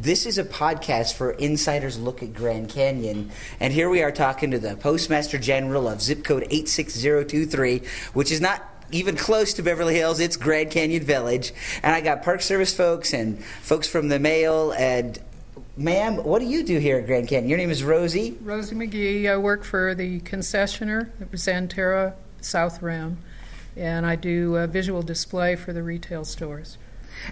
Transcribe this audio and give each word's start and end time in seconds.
This 0.00 0.26
is 0.26 0.38
a 0.38 0.44
podcast 0.44 1.14
for 1.14 1.32
insiders 1.32 1.98
look 1.98 2.22
at 2.22 2.32
Grand 2.32 2.68
Canyon. 2.68 3.32
And 3.58 3.72
here 3.72 3.90
we 3.90 4.00
are 4.00 4.12
talking 4.12 4.52
to 4.52 4.58
the 4.60 4.76
Postmaster 4.76 5.38
General 5.38 5.88
of 5.88 6.00
zip 6.00 6.22
code 6.22 6.46
86023, 6.50 7.82
which 8.12 8.30
is 8.30 8.40
not 8.40 8.62
even 8.92 9.16
close 9.16 9.54
to 9.54 9.62
Beverly 9.64 9.96
Hills. 9.96 10.20
It's 10.20 10.36
Grand 10.36 10.70
Canyon 10.70 11.02
Village. 11.02 11.52
And 11.82 11.96
I 11.96 12.00
got 12.00 12.22
Park 12.22 12.42
Service 12.42 12.72
folks 12.72 13.12
and 13.12 13.44
folks 13.44 13.88
from 13.88 14.06
the 14.06 14.20
mail. 14.20 14.70
And, 14.70 15.18
ma'am, 15.76 16.22
what 16.22 16.38
do 16.38 16.44
you 16.44 16.62
do 16.62 16.78
here 16.78 16.98
at 16.98 17.06
Grand 17.06 17.26
Canyon? 17.26 17.48
Your 17.48 17.58
name 17.58 17.72
is 17.72 17.82
Rosie? 17.82 18.38
Rosie 18.40 18.76
McGee. 18.76 19.28
I 19.28 19.36
work 19.36 19.64
for 19.64 19.96
the 19.96 20.20
concessionaire, 20.20 21.10
the 21.18 21.36
Xanterra 21.36 22.14
South 22.40 22.80
Rim, 22.82 23.18
and 23.76 24.06
I 24.06 24.14
do 24.14 24.54
a 24.54 24.68
visual 24.68 25.02
display 25.02 25.56
for 25.56 25.72
the 25.72 25.82
retail 25.82 26.24
stores. 26.24 26.78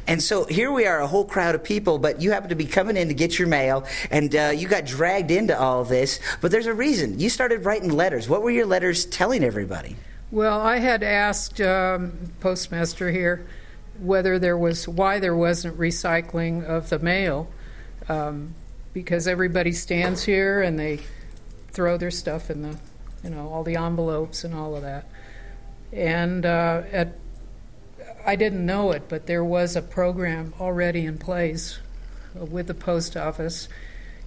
And 0.07 0.23
so 0.23 0.45
here 0.45 0.71
we 0.71 0.87
are, 0.87 1.01
a 1.01 1.07
whole 1.07 1.25
crowd 1.25 1.55
of 1.55 1.65
people, 1.65 1.99
but 1.99 2.21
you 2.21 2.33
happen 2.33 2.49
to 2.51 2.55
be 2.55 2.67
coming 2.67 2.97
in 2.97 3.09
to 3.09 3.15
get 3.15 3.39
your 3.39 3.49
mail, 3.49 3.87
and 4.11 4.35
uh, 4.35 4.53
you 4.55 4.69
got 4.69 4.85
dragged 4.85 5.31
into 5.31 5.59
all 5.59 5.85
this. 5.85 6.21
But 6.41 6.51
there's 6.51 6.67
a 6.67 6.75
reason. 6.75 7.19
You 7.19 7.31
started 7.31 7.65
writing 7.65 7.91
letters. 7.91 8.29
What 8.29 8.43
were 8.43 8.51
your 8.51 8.67
letters 8.67 9.07
telling 9.07 9.43
everybody? 9.43 9.97
Well, 10.31 10.61
I 10.61 10.79
had 10.79 11.03
asked 11.03 11.61
um, 11.61 12.33
postmaster 12.41 13.11
here 13.11 13.47
whether 14.01 14.39
there 14.39 14.59
was 14.59 14.87
why 14.87 15.19
there 15.19 15.37
wasn't 15.37 15.79
recycling 15.79 16.65
of 16.65 16.91
the 16.91 16.99
mail, 16.99 17.49
um, 18.09 18.55
because 18.93 19.27
everybody 19.29 19.73
stands 19.73 20.25
here 20.25 20.61
and 20.61 20.79
they 20.79 21.01
throw 21.71 21.97
their 21.97 22.11
stuff 22.11 22.51
in 22.51 22.63
the, 22.63 22.77
you 23.23 23.31
know, 23.31 23.49
all 23.49 23.63
the 23.63 23.77
envelopes 23.77 24.45
and 24.45 24.55
all 24.55 24.75
of 24.75 24.83
that. 24.83 25.07
And 25.93 26.45
uh, 26.45 26.83
at 26.93 27.15
I 28.27 28.35
didn't 28.35 28.67
know 28.67 28.91
it, 28.91 29.05
but 29.09 29.27
there 29.27 29.45
was 29.45 29.77
a 29.77 29.83
program 29.83 30.53
already 30.59 31.07
in 31.07 31.17
place 31.17 31.79
with 32.35 32.67
the 32.67 32.75
post 32.75 33.17
office. 33.17 33.69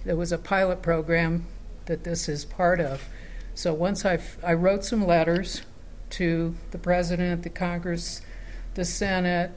There 0.04 0.16
was 0.16 0.32
a 0.32 0.38
pilot 0.38 0.80
program 0.80 1.46
that 1.84 2.02
this 2.02 2.26
is 2.26 2.46
part 2.46 2.80
of. 2.80 3.06
So 3.54 3.74
once 3.74 4.06
I, 4.06 4.18
I 4.42 4.54
wrote 4.54 4.86
some 4.86 5.06
letters 5.06 5.62
to 6.10 6.54
the 6.70 6.78
president, 6.78 7.42
the 7.42 7.50
Congress, 7.50 8.22
the 8.72 8.86
Senate, 8.86 9.50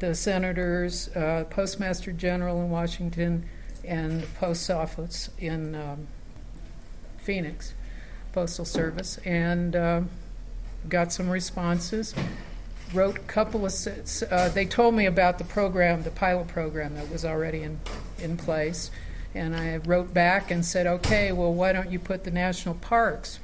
the 0.00 0.12
senators, 0.16 1.08
uh, 1.14 1.44
Postmaster 1.48 2.10
General 2.10 2.60
in 2.60 2.70
Washington, 2.70 3.48
and 3.84 4.22
the 4.22 4.26
post 4.26 4.68
office 4.70 5.30
in 5.38 5.76
um, 5.76 6.08
Phoenix, 7.18 7.74
Postal 8.32 8.64
Service, 8.64 9.18
and 9.18 9.76
uh, 9.76 10.00
got 10.88 11.12
some 11.12 11.30
responses 11.30 12.12
wrote 12.92 13.16
a 13.16 13.20
couple 13.20 13.66
of, 13.66 13.74
uh, 14.30 14.48
they 14.48 14.64
told 14.64 14.94
me 14.94 15.06
about 15.06 15.38
the 15.38 15.44
program, 15.44 16.02
the 16.02 16.10
pilot 16.10 16.48
program 16.48 16.94
that 16.94 17.10
was 17.10 17.24
already 17.24 17.62
in, 17.62 17.80
in 18.18 18.36
place. 18.36 18.90
And 19.34 19.54
I 19.54 19.76
wrote 19.76 20.14
back 20.14 20.50
and 20.50 20.64
said, 20.64 20.86
okay, 20.86 21.32
well, 21.32 21.52
why 21.52 21.72
don't 21.72 21.90
you 21.90 21.98
put 21.98 22.24
the 22.24 22.30
national 22.30 22.74
parks 22.76 23.38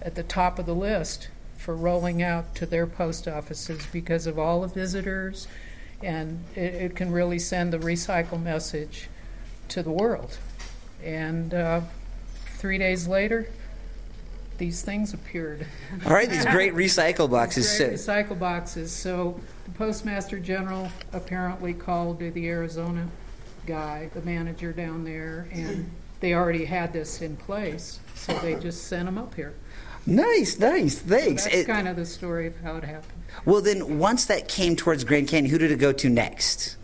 at 0.00 0.14
the 0.14 0.22
top 0.22 0.58
of 0.58 0.66
the 0.66 0.74
list 0.74 1.28
for 1.56 1.74
rolling 1.74 2.22
out 2.22 2.54
to 2.54 2.66
their 2.66 2.86
post 2.86 3.28
offices 3.28 3.86
because 3.92 4.26
of 4.26 4.38
all 4.38 4.62
the 4.62 4.68
visitors, 4.68 5.48
and 6.02 6.44
it, 6.54 6.74
it 6.74 6.96
can 6.96 7.10
really 7.10 7.38
send 7.38 7.72
the 7.72 7.78
recycle 7.78 8.40
message 8.42 9.08
to 9.68 9.82
the 9.82 9.90
world. 9.90 10.38
And 11.04 11.52
uh, 11.52 11.80
three 12.56 12.78
days 12.78 13.06
later, 13.06 13.48
these 14.58 14.82
things 14.82 15.14
appeared. 15.14 15.66
All 16.04 16.12
right, 16.12 16.28
these 16.28 16.44
great 16.46 16.74
recycle 16.74 17.30
boxes. 17.30 17.78
Great 17.78 17.92
recycle 17.92 18.38
boxes. 18.38 18.92
So 18.92 19.40
the 19.64 19.70
postmaster 19.70 20.38
general 20.38 20.90
apparently 21.12 21.72
called 21.72 22.18
the 22.18 22.48
Arizona 22.48 23.08
guy, 23.66 24.10
the 24.14 24.22
manager 24.22 24.72
down 24.72 25.04
there, 25.04 25.48
and 25.52 25.90
they 26.20 26.34
already 26.34 26.64
had 26.64 26.92
this 26.92 27.22
in 27.22 27.36
place, 27.36 28.00
so 28.14 28.36
they 28.38 28.56
just 28.56 28.84
sent 28.84 29.06
them 29.06 29.18
up 29.18 29.34
here. 29.34 29.54
Nice, 30.06 30.58
nice, 30.58 30.98
thanks. 30.98 31.44
So 31.44 31.50
that's 31.50 31.62
it, 31.62 31.66
kind 31.66 31.86
of 31.86 31.96
the 31.96 32.06
story 32.06 32.46
of 32.46 32.58
how 32.60 32.76
it 32.76 32.84
happened. 32.84 33.22
Well, 33.44 33.60
then, 33.60 33.98
once 33.98 34.24
that 34.26 34.48
came 34.48 34.74
towards 34.74 35.04
Grand 35.04 35.28
Canyon, 35.28 35.50
who 35.50 35.58
did 35.58 35.70
it 35.70 35.76
go 35.76 35.92
to 35.92 36.08
next? 36.08 36.76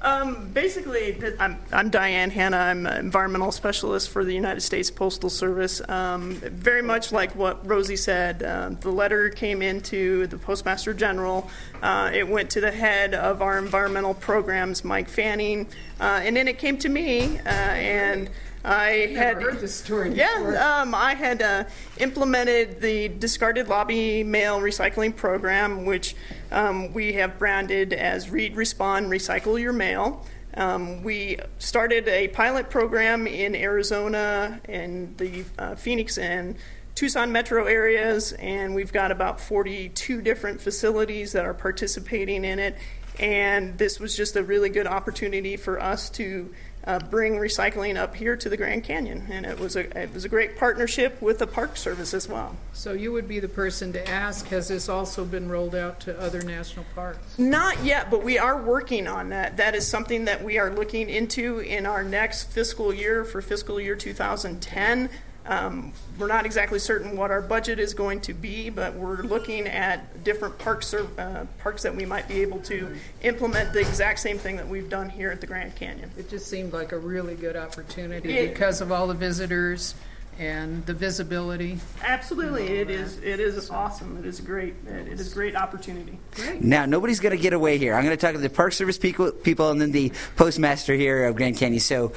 Um, 0.00 0.50
basically, 0.52 1.16
I'm, 1.40 1.58
I'm 1.72 1.90
Diane 1.90 2.30
Hanna. 2.30 2.56
I'm 2.56 2.86
an 2.86 2.98
environmental 2.98 3.50
specialist 3.50 4.10
for 4.10 4.24
the 4.24 4.32
United 4.32 4.60
States 4.60 4.90
Postal 4.90 5.28
Service. 5.28 5.82
Um, 5.88 6.34
very 6.34 6.82
much 6.82 7.10
like 7.10 7.34
what 7.34 7.66
Rosie 7.66 7.96
said, 7.96 8.42
uh, 8.42 8.70
the 8.80 8.90
letter 8.90 9.28
came 9.28 9.60
into 9.60 10.28
the 10.28 10.38
Postmaster 10.38 10.94
General. 10.94 11.50
Uh, 11.82 12.10
it 12.14 12.28
went 12.28 12.50
to 12.50 12.60
the 12.60 12.70
head 12.70 13.12
of 13.14 13.42
our 13.42 13.58
environmental 13.58 14.14
programs, 14.14 14.84
Mike 14.84 15.08
Fanning, 15.08 15.66
uh, 16.00 16.20
and 16.22 16.36
then 16.36 16.46
it 16.46 16.58
came 16.58 16.78
to 16.78 16.88
me. 16.88 17.38
Uh, 17.40 17.48
and 17.48 18.30
I 18.64 19.12
had 19.14 19.40
heard 19.40 19.60
this 19.60 19.74
story. 19.74 20.12
Yeah, 20.14 20.80
um, 20.82 20.94
I 20.94 21.14
had 21.14 21.42
uh, 21.42 21.64
implemented 21.98 22.80
the 22.80 23.08
discarded 23.08 23.68
lobby 23.68 24.24
mail 24.24 24.60
recycling 24.60 25.14
program, 25.14 25.84
which 25.84 26.14
um, 26.50 26.92
we 26.92 27.14
have 27.14 27.38
branded 27.38 27.92
as 27.92 28.30
Read, 28.30 28.56
Respond, 28.56 29.06
Recycle 29.10 29.60
Your 29.60 29.72
Mail. 29.72 30.24
Um, 30.54 31.02
we 31.04 31.38
started 31.58 32.08
a 32.08 32.28
pilot 32.28 32.68
program 32.68 33.26
in 33.26 33.54
Arizona 33.54 34.60
and 34.64 35.16
the 35.18 35.44
uh, 35.58 35.74
Phoenix 35.76 36.18
and 36.18 36.56
Tucson 36.96 37.30
metro 37.30 37.66
areas, 37.66 38.32
and 38.32 38.74
we've 38.74 38.92
got 38.92 39.12
about 39.12 39.40
42 39.40 40.20
different 40.20 40.60
facilities 40.60 41.32
that 41.32 41.44
are 41.44 41.54
participating 41.54 42.44
in 42.44 42.58
it. 42.58 42.76
And 43.20 43.78
this 43.78 44.00
was 44.00 44.16
just 44.16 44.34
a 44.34 44.42
really 44.42 44.68
good 44.68 44.88
opportunity 44.88 45.56
for 45.56 45.80
us 45.80 46.10
to 46.10 46.52
uh, 46.88 46.98
bring 46.98 47.34
recycling 47.34 47.96
up 47.96 48.14
here 48.14 48.34
to 48.34 48.48
the 48.48 48.56
Grand 48.56 48.82
Canyon, 48.82 49.26
and 49.30 49.44
it 49.44 49.60
was 49.60 49.76
a 49.76 49.96
it 50.00 50.12
was 50.14 50.24
a 50.24 50.28
great 50.28 50.56
partnership 50.56 51.20
with 51.20 51.38
the 51.38 51.46
Park 51.46 51.76
Service 51.76 52.14
as 52.14 52.26
well. 52.26 52.56
So 52.72 52.94
you 52.94 53.12
would 53.12 53.28
be 53.28 53.40
the 53.40 53.48
person 53.48 53.92
to 53.92 54.08
ask. 54.08 54.46
Has 54.48 54.68
this 54.68 54.88
also 54.88 55.26
been 55.26 55.50
rolled 55.50 55.74
out 55.74 56.00
to 56.00 56.18
other 56.18 56.40
national 56.40 56.86
parks? 56.94 57.38
Not 57.38 57.84
yet, 57.84 58.10
but 58.10 58.24
we 58.24 58.38
are 58.38 58.60
working 58.60 59.06
on 59.06 59.28
that. 59.28 59.58
That 59.58 59.74
is 59.74 59.86
something 59.86 60.24
that 60.24 60.42
we 60.42 60.58
are 60.58 60.70
looking 60.70 61.10
into 61.10 61.58
in 61.58 61.84
our 61.84 62.02
next 62.02 62.44
fiscal 62.44 62.94
year 62.94 63.22
for 63.22 63.42
fiscal 63.42 63.78
year 63.78 63.94
2010. 63.94 65.10
Um, 65.48 65.92
we're 66.18 66.26
not 66.26 66.44
exactly 66.44 66.78
certain 66.78 67.16
what 67.16 67.30
our 67.30 67.40
budget 67.40 67.78
is 67.78 67.94
going 67.94 68.20
to 68.22 68.34
be, 68.34 68.68
but 68.68 68.94
we're 68.94 69.22
looking 69.22 69.66
at 69.66 70.22
different 70.22 70.58
parks 70.58 70.92
or, 70.92 71.08
uh, 71.18 71.46
parks 71.58 71.82
that 71.84 71.96
we 71.96 72.04
might 72.04 72.28
be 72.28 72.42
able 72.42 72.60
to 72.60 72.94
implement 73.22 73.72
the 73.72 73.80
exact 73.80 74.18
same 74.18 74.36
thing 74.36 74.56
that 74.56 74.68
we've 74.68 74.90
done 74.90 75.08
here 75.08 75.30
at 75.30 75.40
the 75.40 75.46
Grand 75.46 75.74
Canyon. 75.74 76.10
It 76.18 76.28
just 76.28 76.48
seemed 76.48 76.74
like 76.74 76.92
a 76.92 76.98
really 76.98 77.34
good 77.34 77.56
opportunity 77.56 78.36
it, 78.36 78.52
because 78.52 78.82
of 78.82 78.92
all 78.92 79.06
the 79.06 79.14
visitors 79.14 79.94
and 80.38 80.84
the 80.84 80.92
visibility. 80.92 81.78
Absolutely, 82.04 82.66
it 82.66 82.90
is. 82.90 83.16
It 83.18 83.40
is 83.40 83.70
awesome. 83.70 84.18
It 84.18 84.26
is 84.26 84.40
great. 84.40 84.74
It 84.86 85.08
is 85.08 85.32
a 85.32 85.34
great 85.34 85.56
opportunity. 85.56 86.18
Great. 86.34 86.62
Now 86.62 86.84
nobody's 86.84 87.20
going 87.20 87.34
to 87.34 87.42
get 87.42 87.54
away 87.54 87.78
here. 87.78 87.94
I'm 87.94 88.04
going 88.04 88.16
to 88.16 88.20
talk 88.20 88.34
to 88.34 88.38
the 88.38 88.50
Park 88.50 88.74
Service 88.74 88.98
people, 88.98 89.32
people, 89.32 89.70
and 89.70 89.80
then 89.80 89.92
the 89.92 90.12
postmaster 90.36 90.94
here 90.94 91.24
of 91.24 91.36
Grand 91.36 91.56
Canyon. 91.56 91.80
So, 91.80 92.12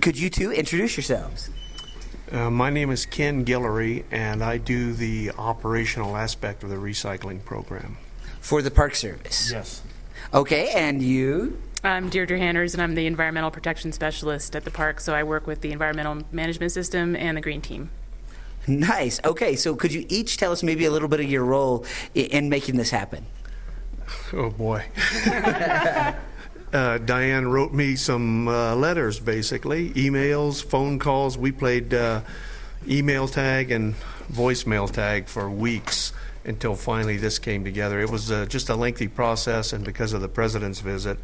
could 0.00 0.18
you 0.18 0.30
two 0.30 0.50
introduce 0.50 0.96
yourselves? 0.96 1.50
Uh, 2.32 2.48
my 2.48 2.70
name 2.70 2.90
is 2.90 3.06
Ken 3.06 3.44
Gillery, 3.44 4.04
and 4.12 4.44
I 4.44 4.56
do 4.56 4.92
the 4.92 5.32
operational 5.36 6.16
aspect 6.16 6.62
of 6.62 6.70
the 6.70 6.76
recycling 6.76 7.44
program. 7.44 7.96
For 8.40 8.62
the 8.62 8.70
Park 8.70 8.94
Service? 8.94 9.50
Yes. 9.50 9.82
Okay, 10.32 10.70
and 10.70 11.02
you? 11.02 11.60
I'm 11.82 12.08
Deirdre 12.08 12.38
Hanners, 12.38 12.72
and 12.72 12.82
I'm 12.82 12.94
the 12.94 13.06
Environmental 13.06 13.50
Protection 13.50 13.90
Specialist 13.90 14.54
at 14.54 14.64
the 14.64 14.70
park, 14.70 15.00
so 15.00 15.12
I 15.12 15.24
work 15.24 15.48
with 15.48 15.60
the 15.60 15.72
Environmental 15.72 16.22
Management 16.30 16.70
System 16.70 17.16
and 17.16 17.36
the 17.36 17.40
Green 17.40 17.60
Team. 17.60 17.90
Nice. 18.68 19.20
Okay, 19.24 19.56
so 19.56 19.74
could 19.74 19.92
you 19.92 20.06
each 20.08 20.36
tell 20.36 20.52
us 20.52 20.62
maybe 20.62 20.84
a 20.84 20.90
little 20.92 21.08
bit 21.08 21.18
of 21.18 21.28
your 21.28 21.44
role 21.44 21.84
in 22.14 22.48
making 22.48 22.76
this 22.76 22.90
happen? 22.90 23.26
Oh, 24.32 24.50
boy. 24.50 24.84
uh, 26.72 26.98
Diane 26.98 27.48
wrote 27.48 27.72
me 27.72 27.96
some 27.96 28.48
uh, 28.48 28.74
letters, 28.74 29.18
basically, 29.18 29.90
emails, 29.90 30.64
phone 30.64 30.98
calls. 30.98 31.36
We 31.36 31.52
played 31.52 31.92
uh, 31.92 32.22
email 32.88 33.28
tag 33.28 33.70
and 33.70 33.94
voicemail 34.32 34.90
tag 34.90 35.26
for 35.26 35.50
weeks 35.50 36.12
until 36.44 36.74
finally 36.74 37.16
this 37.16 37.38
came 37.38 37.64
together. 37.64 38.00
It 38.00 38.10
was 38.10 38.30
uh, 38.30 38.46
just 38.46 38.68
a 38.68 38.74
lengthy 38.74 39.08
process, 39.08 39.72
and 39.72 39.84
because 39.84 40.12
of 40.12 40.20
the 40.20 40.28
president's 40.28 40.80
visit, 40.80 41.18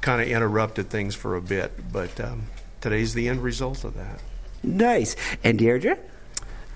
kind 0.00 0.22
of 0.22 0.28
interrupted 0.28 0.90
things 0.90 1.14
for 1.14 1.36
a 1.36 1.42
bit. 1.42 1.92
But 1.92 2.18
um, 2.20 2.46
today's 2.80 3.14
the 3.14 3.28
end 3.28 3.42
result 3.42 3.84
of 3.84 3.94
that. 3.94 4.20
Nice. 4.62 5.16
And 5.42 5.58
Deirdre? 5.58 5.98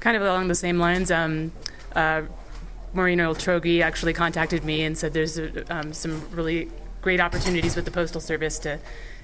Kind 0.00 0.16
of 0.16 0.22
along 0.22 0.48
the 0.48 0.54
same 0.54 0.78
lines. 0.78 1.10
Um, 1.10 1.52
uh, 1.94 2.22
Maureen 2.92 3.18
Oltrogge 3.18 3.82
actually 3.82 4.12
contacted 4.12 4.64
me 4.64 4.82
and 4.82 4.96
said 4.96 5.12
there's 5.12 5.38
um, 5.70 5.92
some 5.92 6.22
really 6.32 6.68
great 7.02 7.20
opportunities 7.20 7.76
with 7.76 7.84
the 7.84 7.90
Postal 7.90 8.20
Service 8.20 8.58
to 8.60 8.78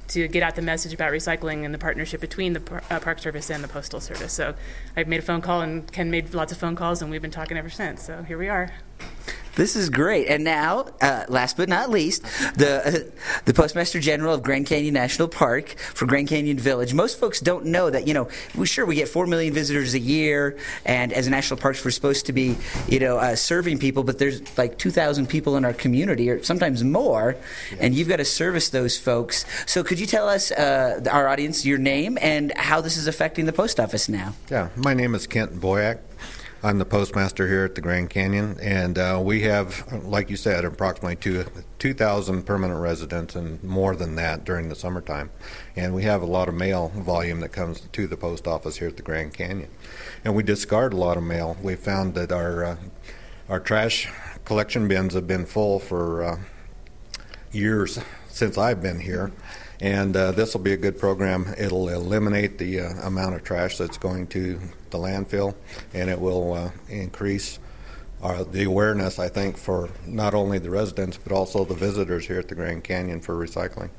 to 0.06 0.28
get 0.28 0.42
out 0.42 0.54
the 0.54 0.62
message 0.62 0.92
about 0.92 1.12
recycling 1.12 1.64
and 1.64 1.72
the 1.72 1.78
partnership 1.78 2.20
between 2.20 2.52
the 2.52 2.82
uh, 2.90 3.00
Park 3.00 3.18
Service 3.18 3.50
and 3.50 3.64
the 3.64 3.68
Postal 3.68 4.00
Service. 4.00 4.32
So 4.32 4.54
I 4.96 5.04
made 5.04 5.20
a 5.20 5.22
phone 5.22 5.40
call, 5.40 5.62
and 5.62 5.90
Ken 5.90 6.10
made 6.10 6.34
lots 6.34 6.52
of 6.52 6.58
phone 6.58 6.76
calls, 6.76 7.00
and 7.00 7.10
we've 7.10 7.22
been 7.22 7.30
talking 7.30 7.56
ever 7.56 7.70
since. 7.70 8.04
So 8.04 8.22
here 8.22 8.36
we 8.36 8.48
are. 8.48 8.72
This 9.56 9.76
is 9.76 9.88
great. 9.88 10.28
And 10.28 10.44
now, 10.44 10.86
uh, 11.00 11.24
last 11.28 11.56
but 11.56 11.68
not 11.68 11.90
least, 11.90 12.22
the 12.56 12.82
uh, 12.84 13.20
the 13.44 13.54
Postmaster 13.54 14.00
General 14.00 14.34
of 14.34 14.42
Grand 14.42 14.66
Canyon 14.66 14.94
National 14.94 15.28
Park 15.28 15.70
for 15.78 16.06
Grand 16.06 16.28
Canyon 16.28 16.58
Village. 16.58 16.92
Most 16.94 17.18
folks 17.18 17.40
don't 17.40 17.66
know 17.66 17.90
that. 17.90 18.06
You 18.06 18.14
know, 18.14 18.28
we 18.56 18.66
sure 18.66 18.84
we 18.84 18.96
get 18.96 19.08
four 19.08 19.26
million 19.26 19.54
visitors 19.54 19.94
a 19.94 19.98
year, 19.98 20.58
and 20.84 21.12
as 21.12 21.26
a 21.26 21.30
national 21.30 21.60
parks, 21.60 21.84
we're 21.84 21.90
supposed 21.90 22.26
to 22.26 22.32
be, 22.32 22.56
you 22.88 22.98
know, 22.98 23.18
uh, 23.18 23.36
serving 23.36 23.78
people. 23.78 24.02
But 24.02 24.18
there's 24.18 24.56
like 24.58 24.78
two 24.78 24.90
thousand 24.90 25.28
people 25.28 25.56
in 25.56 25.64
our 25.64 25.72
community, 25.72 26.30
or 26.30 26.42
sometimes 26.42 26.82
more, 26.82 27.36
and 27.78 27.94
you've 27.94 28.08
got 28.08 28.16
to 28.16 28.24
service 28.24 28.70
those 28.70 28.98
folks. 28.98 29.44
So, 29.66 29.84
could 29.84 30.00
you 30.00 30.06
tell 30.06 30.28
us, 30.28 30.50
uh, 30.50 31.00
our 31.10 31.28
audience, 31.28 31.64
your 31.64 31.78
name 31.78 32.18
and 32.20 32.52
how 32.56 32.80
this 32.80 32.96
is 32.96 33.06
affecting 33.06 33.44
the 33.46 33.52
post 33.52 33.78
office 33.78 34.08
now? 34.08 34.34
Yeah, 34.50 34.70
my 34.76 34.94
name 34.94 35.14
is 35.14 35.26
Kent 35.26 35.60
Boyack. 35.60 35.98
I'm 36.64 36.78
the 36.78 36.86
postmaster 36.86 37.46
here 37.46 37.66
at 37.66 37.74
the 37.74 37.82
Grand 37.82 38.08
Canyon, 38.08 38.58
and 38.58 38.96
uh, 38.96 39.20
we 39.22 39.42
have, 39.42 39.84
like 40.02 40.30
you 40.30 40.36
said, 40.36 40.64
approximately 40.64 41.14
two 41.14 41.44
2,000 41.78 42.44
permanent 42.44 42.80
residents 42.80 43.34
and 43.34 43.62
more 43.62 43.94
than 43.94 44.14
that 44.14 44.46
during 44.46 44.70
the 44.70 44.74
summertime. 44.74 45.30
And 45.76 45.94
we 45.94 46.04
have 46.04 46.22
a 46.22 46.26
lot 46.26 46.48
of 46.48 46.54
mail 46.54 46.88
volume 46.96 47.40
that 47.40 47.50
comes 47.50 47.82
to 47.82 48.06
the 48.06 48.16
post 48.16 48.46
office 48.46 48.78
here 48.78 48.88
at 48.88 48.96
the 48.96 49.02
Grand 49.02 49.34
Canyon. 49.34 49.68
And 50.24 50.34
we 50.34 50.42
discard 50.42 50.94
a 50.94 50.96
lot 50.96 51.18
of 51.18 51.22
mail. 51.22 51.58
We 51.62 51.74
found 51.74 52.14
that 52.14 52.32
our 52.32 52.64
uh, 52.64 52.76
our 53.46 53.60
trash 53.60 54.08
collection 54.46 54.88
bins 54.88 55.12
have 55.12 55.26
been 55.26 55.44
full 55.44 55.78
for 55.78 56.24
uh, 56.24 56.38
years 57.52 57.98
since 58.28 58.56
I've 58.56 58.80
been 58.80 59.00
here. 59.00 59.32
And 59.80 60.16
uh, 60.16 60.32
this 60.32 60.54
will 60.54 60.62
be 60.62 60.72
a 60.72 60.76
good 60.76 60.98
program. 60.98 61.52
It'll 61.58 61.88
eliminate 61.88 62.58
the 62.58 62.80
uh, 62.80 63.06
amount 63.06 63.34
of 63.34 63.44
trash 63.44 63.76
that's 63.78 63.98
going 63.98 64.28
to 64.28 64.60
the 64.90 64.98
landfill, 64.98 65.54
and 65.92 66.08
it 66.08 66.20
will 66.20 66.52
uh, 66.52 66.70
increase 66.88 67.58
our, 68.22 68.44
the 68.44 68.64
awareness, 68.64 69.18
I 69.18 69.28
think, 69.28 69.58
for 69.58 69.90
not 70.06 70.34
only 70.34 70.58
the 70.58 70.70
residents 70.70 71.18
but 71.18 71.32
also 71.32 71.64
the 71.64 71.74
visitors 71.74 72.26
here 72.26 72.38
at 72.38 72.48
the 72.48 72.54
Grand 72.54 72.84
Canyon 72.84 73.20
for 73.20 73.34
recycling. 73.34 73.90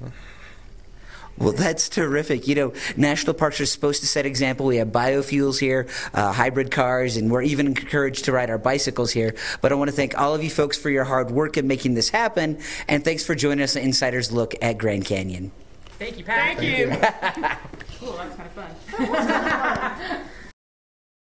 Well, 1.37 1.51
that's 1.51 1.89
terrific. 1.89 2.47
You 2.47 2.55
know, 2.55 2.73
national 2.95 3.33
parks 3.33 3.59
are 3.59 3.65
supposed 3.65 3.99
to 4.01 4.07
set 4.07 4.25
example. 4.25 4.67
We 4.67 4.77
have 4.77 4.87
biofuels 4.87 5.59
here, 5.59 5.87
uh, 6.13 6.31
hybrid 6.31 6.71
cars, 6.71 7.17
and 7.17 7.29
we're 7.29 7.41
even 7.41 7.67
encouraged 7.67 8.25
to 8.25 8.31
ride 8.31 8.49
our 8.49 8.57
bicycles 8.57 9.11
here. 9.11 9.35
But 9.61 9.73
I 9.73 9.75
want 9.75 9.89
to 9.89 9.95
thank 9.95 10.17
all 10.17 10.33
of 10.33 10.43
you 10.43 10.49
folks 10.49 10.77
for 10.77 10.89
your 10.89 11.03
hard 11.03 11.31
work 11.31 11.57
in 11.57 11.67
making 11.67 11.95
this 11.95 12.09
happen, 12.09 12.59
and 12.87 13.03
thanks 13.03 13.25
for 13.25 13.35
joining 13.35 13.63
us 13.63 13.75
on 13.75 13.81
Insider's 13.81 14.31
Look 14.31 14.55
at 14.61 14.77
Grand 14.77 15.03
Canyon. 15.03 15.51
Thank 15.97 16.17
you, 16.17 16.25
Pat. 16.25 16.57
Thank 16.57 16.61
you. 16.61 17.55
Cool, 17.97 18.11
that 18.17 18.27
was 18.27 18.35
kind 18.35 18.49
of 18.49 18.55
fun. 18.57 20.21